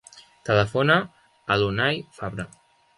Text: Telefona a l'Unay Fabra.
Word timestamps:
Telefona 0.49 0.97
a 1.57 1.61
l'Unay 1.61 2.05
Fabra. 2.19 2.53